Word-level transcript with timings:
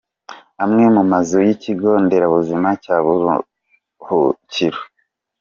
Amwe 0.63 0.85
mu 0.95 1.03
mazu 1.11 1.37
y’ikigo 1.45 1.89
nderabuzima 2.03 2.69
cya 2.83 2.95
Buruhukiro. 3.03 4.79